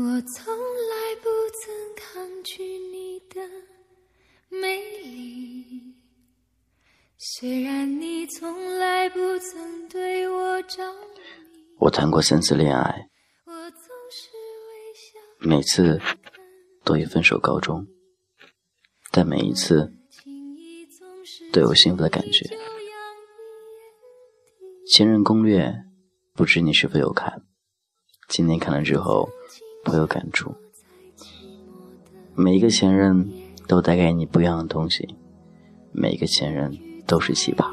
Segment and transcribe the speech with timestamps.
[0.00, 1.28] 我从来不
[1.60, 3.40] 曾抗拒你的
[4.48, 5.92] 美丽，
[7.16, 11.20] 虽然你从来不曾对我着迷。
[11.80, 13.08] 我谈过三次恋爱，
[15.40, 16.00] 每次
[16.84, 17.84] 都以分手告终，
[19.10, 19.92] 但每一次
[21.52, 22.56] 都有幸福的感觉。
[24.86, 25.74] 前任攻略，
[26.34, 27.42] 不知你是否有看？
[28.28, 29.28] 今天看了之后。
[29.88, 30.54] 颇有感触。
[32.34, 33.26] 每一个前任
[33.66, 35.16] 都带给你不一样的东西，
[35.92, 37.66] 每一个前任都是奇葩，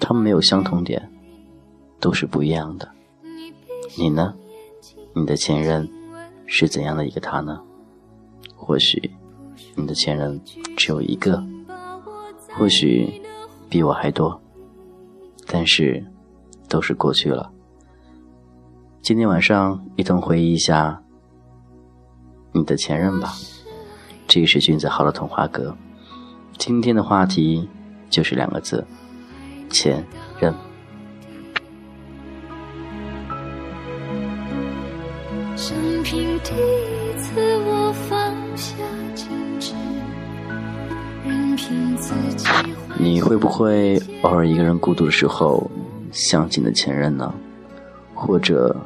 [0.00, 1.08] 他们没有相同点，
[2.00, 2.90] 都是不一样的。
[3.96, 4.34] 你呢？
[5.14, 5.88] 你的前任
[6.46, 7.62] 是怎样的一个他呢？
[8.56, 9.10] 或许
[9.76, 10.40] 你的前任
[10.76, 11.44] 只有一个，
[12.58, 13.22] 或许
[13.68, 14.40] 比我还多，
[15.46, 16.04] 但是
[16.68, 17.51] 都是过去了。
[19.02, 21.02] 今天晚上一同回忆一下
[22.52, 23.32] 你的前任吧。
[24.28, 25.76] 这里是君子号的童话阁，
[26.56, 27.68] 今天的话题
[28.08, 28.86] 就是两个字：
[29.68, 30.06] 前
[30.38, 30.54] 任。
[43.00, 45.68] 你会不会偶尔一个人孤独的时候
[46.12, 47.34] 想起你的前任呢？
[48.14, 48.76] 或者？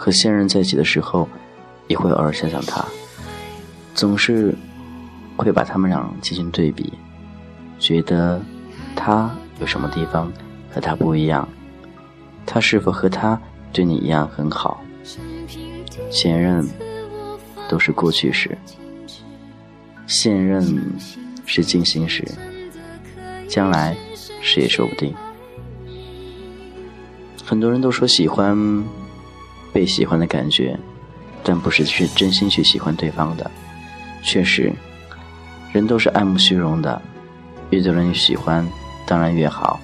[0.00, 1.28] 和现任在一起的时候，
[1.86, 2.82] 也会偶尔想想他，
[3.94, 4.56] 总是
[5.36, 6.90] 会把他们俩进行对比，
[7.78, 8.40] 觉得
[8.96, 10.32] 他有什么地方
[10.72, 11.46] 和他不一样，
[12.46, 13.38] 他是否和他
[13.74, 14.82] 对你一样很好？
[16.10, 16.66] 前任
[17.68, 18.56] 都是过去时，
[20.06, 20.64] 现任
[21.44, 22.26] 是进行时，
[23.46, 23.94] 将来
[24.40, 25.14] 谁也说不定。
[27.44, 28.82] 很多人都说喜欢。
[29.80, 30.78] 被喜欢的感觉，
[31.42, 33.50] 但不是是真心去喜欢对方的。
[34.22, 34.70] 确实，
[35.72, 37.00] 人都是爱慕虚荣的，
[37.70, 38.68] 越多人喜欢，
[39.06, 39.80] 当然越好。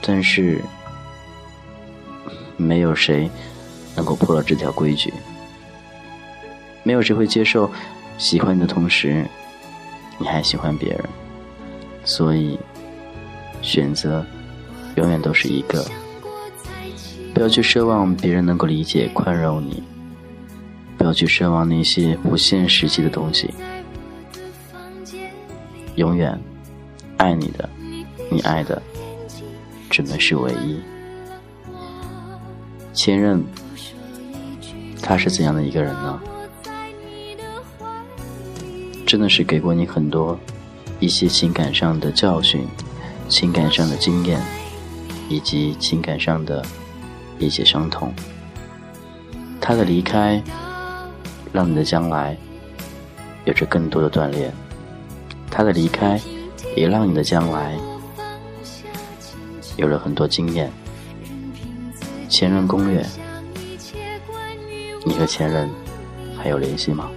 [0.00, 0.62] 但是，
[2.56, 3.28] 没有谁
[3.96, 5.12] 能够破了这条规矩，
[6.84, 7.68] 没有谁会接受
[8.16, 9.26] 喜欢你的同时，
[10.18, 11.04] 你还喜欢别人。
[12.04, 12.56] 所以，
[13.60, 14.24] 选择
[14.94, 15.84] 永远都是一个。
[17.40, 19.82] 不要去奢望别人能够理解、宽容你，
[20.98, 23.48] 不要去奢望那些不现实际的东西。
[25.94, 26.38] 永远
[27.16, 27.66] 爱你的，
[28.30, 28.82] 你爱的，
[29.88, 30.78] 只能是唯一。
[32.92, 33.42] 前任，
[35.00, 36.20] 他是怎样的一个人呢？
[39.06, 40.38] 真的是给过你很多
[40.98, 42.68] 一些情感上的教训、
[43.30, 44.38] 情感上的经验，
[45.30, 46.62] 以及情感上的。
[47.40, 48.12] 一些伤痛，
[49.60, 50.42] 他的离开，
[51.52, 52.36] 让你的将来
[53.44, 54.50] 有着更多的锻炼；
[55.50, 56.20] 他的离开，
[56.76, 57.74] 也让你的将来
[59.76, 60.70] 有了很多经验。
[62.28, 63.04] 前任攻略，
[65.04, 65.68] 你和前任
[66.38, 67.10] 还有联系吗？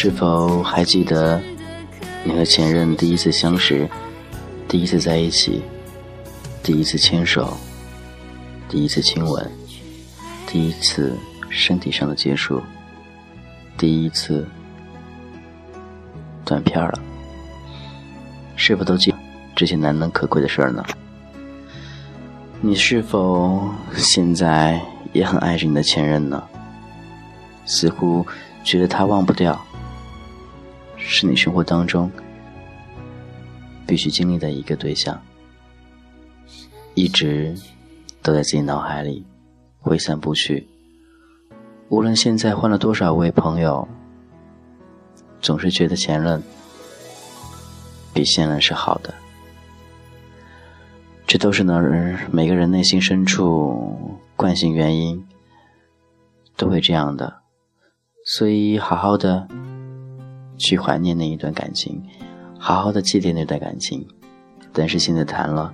[0.00, 1.42] 是否还记得
[2.22, 3.90] 你和前任第一次相识，
[4.68, 5.60] 第一次在一起，
[6.62, 7.52] 第一次牵手，
[8.68, 9.50] 第一次亲吻，
[10.46, 11.18] 第一次
[11.50, 12.62] 身体上的接触，
[13.76, 14.46] 第一次
[16.44, 17.00] 断片了？
[18.54, 19.12] 是否都记
[19.56, 20.84] 这些难能可贵的事儿呢？
[22.60, 24.80] 你是否现在
[25.12, 26.40] 也很爱着你的前任呢？
[27.66, 28.24] 似乎
[28.62, 29.60] 觉得他忘不掉。
[31.10, 32.10] 是你生活当中
[33.86, 35.18] 必须经历的一个对象，
[36.94, 37.56] 一直
[38.22, 39.24] 都在自己脑海里
[39.78, 40.68] 挥散不去。
[41.88, 43.88] 无论现在换了多少位朋友，
[45.40, 46.42] 总是觉得前任
[48.12, 49.14] 比现任是好的。
[51.26, 51.82] 这都是呢，
[52.30, 55.26] 每个人内心深处惯性原因
[56.54, 57.40] 都会这样的，
[58.26, 59.48] 所以好好的。
[60.58, 62.02] 去怀念那一段感情，
[62.58, 64.06] 好好的祭奠那段感情，
[64.72, 65.72] 但是现在谈了，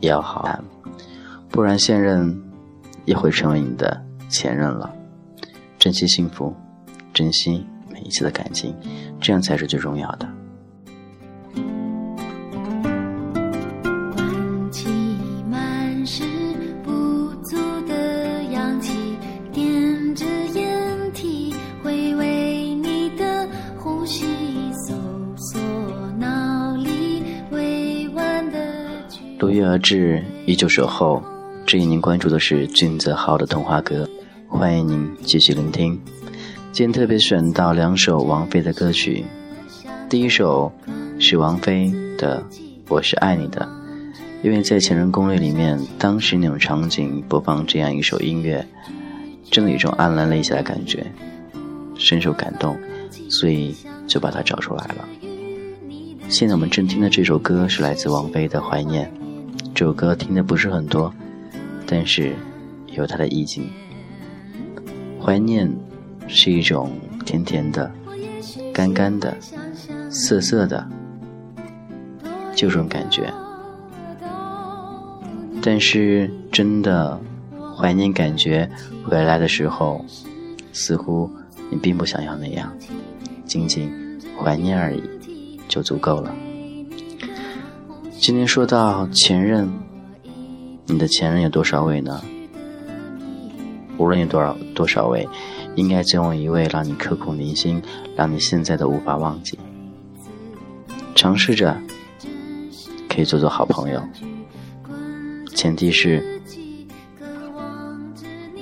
[0.00, 0.64] 也要好谈，
[1.48, 2.40] 不然现任
[3.04, 4.90] 也会成为你的前任了。
[5.78, 6.54] 珍惜幸福，
[7.12, 8.74] 珍惜每一次的感情，
[9.20, 10.28] 这样才是最重要的。
[29.40, 31.22] 如约而至，依旧守候。
[31.64, 34.06] 这一您关注的是俊泽浩的童话歌，
[34.46, 35.98] 欢迎您继续聆听。
[36.72, 39.24] 今天特别选到两首王菲的歌曲，
[40.10, 40.70] 第一首
[41.18, 42.44] 是王菲的
[42.90, 43.66] 《我是爱你的》，
[44.44, 48.66] 因为在《前任攻略》里面，当时那种场景播放这样一首音乐，
[49.50, 51.06] 真的有一种黯然泪下的感觉，
[51.96, 52.76] 深受感动，
[53.30, 53.74] 所以
[54.06, 55.08] 就把它找出来了。
[56.28, 59.10] 现在我们正听的这首歌是来自王菲的《怀念》，
[59.74, 61.12] 这首歌听的不是很多。
[61.86, 62.34] 但是，
[62.86, 63.68] 有它的意境。
[65.20, 65.70] 怀念
[66.28, 66.92] 是一种
[67.26, 67.90] 甜甜的、
[68.72, 69.36] 干干的、
[70.08, 70.86] 涩涩的，
[72.54, 73.32] 就这种感觉。
[75.60, 77.20] 但是，真的
[77.76, 78.70] 怀念感觉
[79.04, 80.04] 回来的时候，
[80.72, 81.30] 似乎
[81.70, 82.72] 你并不想要那样，
[83.44, 83.90] 仅仅
[84.38, 85.02] 怀念而已，
[85.68, 86.32] 就足够了。
[88.20, 89.66] 今天说到前任。
[90.84, 92.20] 你的前任有多少位呢？
[93.96, 95.26] 无论有多少多少位，
[95.74, 97.80] 应该总有一位让你刻骨铭心，
[98.14, 99.58] 让你现在都无法忘记。
[101.14, 101.80] 尝试着
[103.08, 104.02] 可以做做好朋友，
[105.54, 106.42] 前提是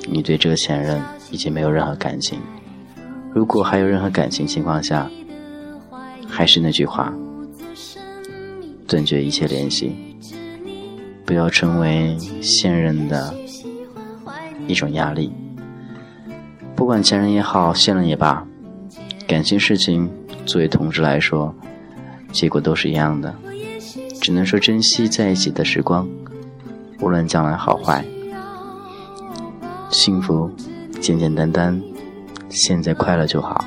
[0.09, 1.03] 你对这个前任
[1.33, 2.39] 已经没有任何感情。
[3.35, 5.11] 如果还有任何感情情况下，
[6.29, 7.13] 还是那句话，
[8.89, 9.95] 断绝一切联系。
[11.25, 13.35] 不要成为现任的
[14.67, 15.31] 一种压力。
[16.75, 18.47] 不管前任也好，现任也罢，
[19.27, 20.11] 感情事情
[20.47, 21.55] 作为同志来说，
[22.33, 23.35] 结果都是一样的。
[24.23, 26.09] 只能说珍惜在一起的时光，
[27.01, 28.05] 无论将来好坏，
[29.91, 30.51] 幸福
[30.99, 31.83] 简简单单，
[32.49, 33.63] 现在快乐就好。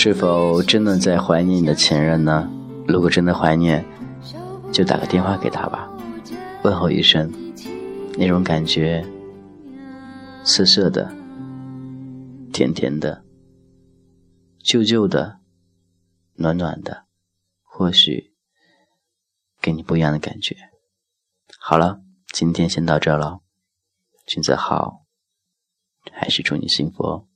[0.00, 2.48] 是否真的在怀念你的前任呢？
[2.86, 3.84] 如果真的怀念，
[4.72, 5.90] 就打个电话给他吧，
[6.62, 7.28] 问候一声，
[8.16, 9.04] 那种感觉，
[10.44, 11.12] 涩涩的，
[12.52, 13.24] 甜甜的，
[14.62, 15.40] 旧旧的，
[16.36, 17.06] 暖暖的，
[17.64, 18.32] 或许
[19.60, 20.54] 给你不一样的感觉。
[21.58, 22.00] 好了，
[22.32, 23.40] 今天先到这了，
[24.24, 25.06] 君子好，
[26.12, 27.27] 还是祝你幸福哦。